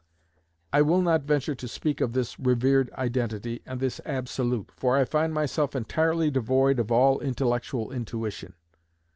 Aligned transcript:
I 0.73 0.81
will 0.81 1.03
not 1.03 1.25
venture 1.25 1.53
to 1.53 1.67
speak 1.67 2.01
of 2.01 2.13
this 2.13 2.39
revered 2.39 2.89
identity, 2.93 3.61
and 3.67 3.79
this 3.79 4.01
absolute, 4.03 4.71
for 4.75 4.97
I 4.97 5.05
find 5.05 5.31
myself 5.31 5.75
entirely 5.75 6.31
devoid 6.31 6.79
of 6.79 6.91
all 6.91 7.19
"intellectual 7.19 7.91
intuition." 7.91 8.53